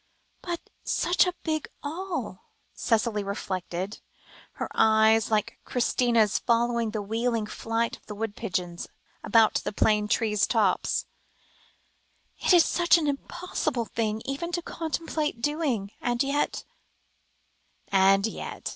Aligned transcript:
"But 0.41 0.59
such 0.83 1.27
a 1.27 1.35
big 1.43 1.67
'all,'" 1.83 2.45
Cicely 2.73 3.23
reflected, 3.23 3.99
her 4.53 4.67
eyes, 4.73 5.29
like 5.29 5.59
Christina's, 5.63 6.39
following 6.39 6.89
the 6.89 7.03
wheeling 7.03 7.45
flight 7.45 7.97
of 7.97 8.07
the 8.07 8.15
wood 8.15 8.35
pigeons 8.35 8.87
about 9.23 9.61
the 9.63 9.71
plane 9.71 10.07
trees' 10.07 10.47
tops; 10.47 11.05
"it 12.39 12.51
is 12.51 12.65
such 12.65 12.97
an 12.97 13.05
impossible 13.05 13.85
thing 13.85 14.23
even 14.25 14.51
to 14.53 14.63
contemplate 14.63 15.39
doing, 15.39 15.91
and 16.01 16.23
yet" 16.23 16.63
And 17.89 18.25
yet! 18.25 18.69